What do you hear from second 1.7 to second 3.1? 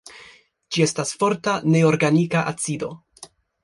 neorganika acido.